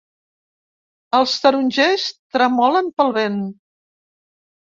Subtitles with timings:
[1.17, 2.07] Els tarongers
[2.37, 3.39] tremolen pel vent.